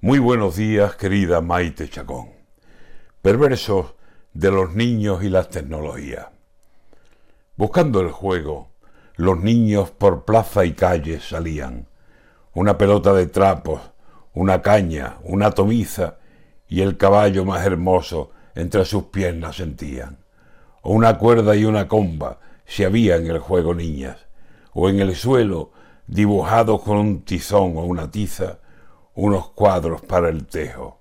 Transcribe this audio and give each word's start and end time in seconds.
Muy 0.00 0.20
buenos 0.20 0.54
días, 0.54 0.94
querida 0.94 1.40
Maite 1.40 1.88
Chacón. 1.88 2.28
Perversos 3.20 3.94
de 4.32 4.52
los 4.52 4.76
niños 4.76 5.24
y 5.24 5.28
las 5.28 5.48
tecnologías. 5.48 6.28
Buscando 7.56 8.00
el 8.00 8.12
juego, 8.12 8.68
los 9.16 9.40
niños 9.40 9.90
por 9.90 10.24
plaza 10.24 10.64
y 10.64 10.74
calle 10.74 11.18
salían. 11.18 11.88
Una 12.54 12.78
pelota 12.78 13.12
de 13.12 13.26
trapos, 13.26 13.80
una 14.34 14.62
caña, 14.62 15.16
una 15.24 15.50
tomiza 15.50 16.18
y 16.68 16.82
el 16.82 16.96
caballo 16.96 17.44
más 17.44 17.66
hermoso 17.66 18.30
entre 18.54 18.84
sus 18.84 19.06
piernas 19.06 19.56
sentían. 19.56 20.18
O 20.82 20.92
una 20.92 21.18
cuerda 21.18 21.56
y 21.56 21.64
una 21.64 21.88
comba, 21.88 22.38
si 22.66 22.84
había 22.84 23.16
en 23.16 23.26
el 23.26 23.40
juego 23.40 23.74
niñas. 23.74 24.28
O 24.72 24.88
en 24.88 25.00
el 25.00 25.16
suelo, 25.16 25.72
dibujados 26.06 26.82
con 26.82 26.98
un 26.98 27.22
tizón 27.22 27.76
o 27.76 27.80
una 27.80 28.12
tiza, 28.12 28.60
unos 29.18 29.48
cuadros 29.48 30.00
para 30.02 30.28
el 30.28 30.46
tejo, 30.46 31.00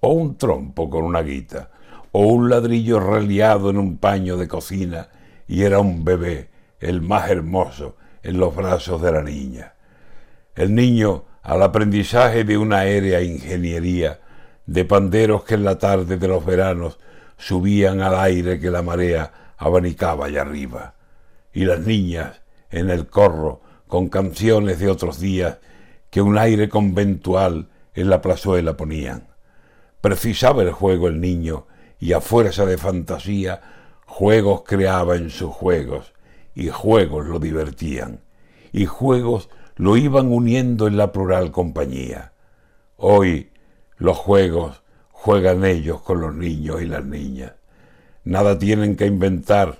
o 0.00 0.08
un 0.08 0.36
trompo 0.36 0.90
con 0.90 1.04
una 1.04 1.22
guita, 1.22 1.70
o 2.10 2.26
un 2.26 2.50
ladrillo 2.50 2.98
reliado 2.98 3.70
en 3.70 3.78
un 3.78 3.98
paño 3.98 4.36
de 4.36 4.48
cocina, 4.48 5.06
y 5.46 5.62
era 5.62 5.78
un 5.78 6.04
bebé, 6.04 6.50
el 6.80 7.00
más 7.00 7.30
hermoso, 7.30 7.94
en 8.24 8.38
los 8.38 8.56
brazos 8.56 9.00
de 9.00 9.12
la 9.12 9.22
niña. 9.22 9.74
El 10.56 10.74
niño, 10.74 11.26
al 11.42 11.62
aprendizaje 11.62 12.42
de 12.42 12.58
una 12.58 12.78
aérea 12.78 13.22
ingeniería, 13.22 14.18
de 14.66 14.84
panderos 14.84 15.44
que 15.44 15.54
en 15.54 15.62
la 15.62 15.78
tarde 15.78 16.16
de 16.16 16.26
los 16.26 16.44
veranos 16.44 16.98
subían 17.36 18.00
al 18.00 18.18
aire 18.18 18.58
que 18.58 18.72
la 18.72 18.82
marea 18.82 19.54
abanicaba 19.58 20.26
allá 20.26 20.42
arriba, 20.42 20.94
y 21.52 21.66
las 21.66 21.78
niñas, 21.78 22.42
en 22.72 22.90
el 22.90 23.06
corro, 23.06 23.60
con 23.86 24.08
canciones 24.08 24.80
de 24.80 24.90
otros 24.90 25.20
días, 25.20 25.58
que 26.14 26.22
un 26.22 26.38
aire 26.38 26.68
conventual 26.68 27.70
en 27.92 28.08
la 28.08 28.22
plazuela 28.22 28.76
ponían. 28.76 29.26
Precisaba 30.00 30.62
el 30.62 30.70
juego 30.70 31.08
el 31.08 31.20
niño 31.20 31.66
y 31.98 32.12
a 32.12 32.20
fuerza 32.20 32.64
de 32.66 32.78
fantasía 32.78 33.60
juegos 34.06 34.62
creaba 34.64 35.16
en 35.16 35.28
sus 35.28 35.50
juegos 35.50 36.12
y 36.54 36.68
juegos 36.68 37.26
lo 37.26 37.40
divertían 37.40 38.20
y 38.70 38.86
juegos 38.86 39.48
lo 39.74 39.96
iban 39.96 40.30
uniendo 40.30 40.86
en 40.86 40.96
la 40.96 41.10
plural 41.10 41.50
compañía. 41.50 42.32
Hoy 42.96 43.50
los 43.96 44.16
juegos 44.16 44.84
juegan 45.10 45.64
ellos 45.64 46.00
con 46.02 46.20
los 46.20 46.32
niños 46.32 46.80
y 46.80 46.86
las 46.86 47.04
niñas. 47.04 47.54
Nada 48.22 48.56
tienen 48.56 48.94
que 48.94 49.06
inventar, 49.06 49.78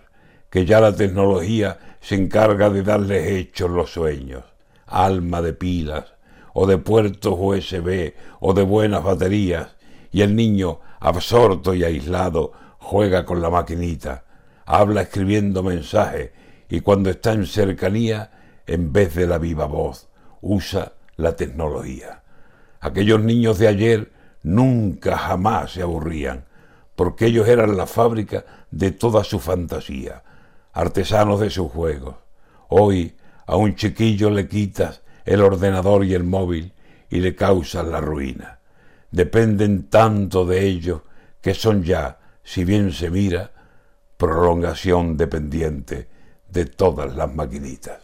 que 0.50 0.66
ya 0.66 0.80
la 0.80 0.96
tecnología 0.96 1.78
se 2.00 2.16
encarga 2.16 2.70
de 2.70 2.82
darles 2.82 3.24
hechos 3.30 3.70
los 3.70 3.92
sueños, 3.92 4.42
alma 4.84 5.40
de 5.40 5.52
pilas, 5.52 6.13
o 6.54 6.66
de 6.66 6.78
puertos 6.78 7.34
USB 7.36 8.14
o 8.40 8.54
de 8.54 8.62
buenas 8.62 9.04
baterías, 9.04 9.76
y 10.10 10.22
el 10.22 10.34
niño, 10.34 10.80
absorto 11.00 11.74
y 11.74 11.84
aislado, 11.84 12.52
juega 12.78 13.26
con 13.26 13.42
la 13.42 13.50
maquinita, 13.50 14.24
habla 14.64 15.02
escribiendo 15.02 15.62
mensajes 15.62 16.30
y 16.68 16.80
cuando 16.80 17.10
está 17.10 17.32
en 17.32 17.46
cercanía, 17.46 18.30
en 18.66 18.92
vez 18.92 19.14
de 19.14 19.26
la 19.26 19.38
viva 19.38 19.66
voz, 19.66 20.08
usa 20.40 20.92
la 21.16 21.36
tecnología. 21.36 22.22
Aquellos 22.80 23.20
niños 23.22 23.58
de 23.58 23.68
ayer 23.68 24.12
nunca 24.42 25.18
jamás 25.18 25.72
se 25.72 25.82
aburrían, 25.82 26.44
porque 26.96 27.26
ellos 27.26 27.48
eran 27.48 27.76
la 27.76 27.86
fábrica 27.86 28.44
de 28.70 28.92
toda 28.92 29.24
su 29.24 29.40
fantasía, 29.40 30.22
artesanos 30.72 31.40
de 31.40 31.50
sus 31.50 31.70
juegos. 31.70 32.16
Hoy 32.68 33.16
a 33.46 33.56
un 33.56 33.74
chiquillo 33.74 34.30
le 34.30 34.48
quitas 34.48 35.02
el 35.24 35.40
ordenador 35.40 36.04
y 36.04 36.14
el 36.14 36.24
móvil 36.24 36.72
y 37.10 37.20
le 37.20 37.34
causan 37.34 37.90
la 37.90 38.00
ruina. 38.00 38.60
Dependen 39.10 39.88
tanto 39.88 40.44
de 40.44 40.66
ellos 40.66 41.02
que 41.40 41.54
son 41.54 41.82
ya, 41.82 42.18
si 42.42 42.64
bien 42.64 42.92
se 42.92 43.10
mira, 43.10 43.52
prolongación 44.16 45.16
dependiente 45.16 46.08
de 46.48 46.66
todas 46.66 47.14
las 47.14 47.32
maquinitas. 47.34 48.03